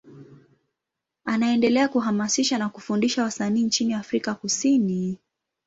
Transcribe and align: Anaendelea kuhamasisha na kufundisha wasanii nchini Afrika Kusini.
Anaendelea 1.25 1.87
kuhamasisha 1.87 2.57
na 2.57 2.69
kufundisha 2.69 3.23
wasanii 3.23 3.63
nchini 3.63 3.93
Afrika 3.93 4.33
Kusini. 4.35 5.19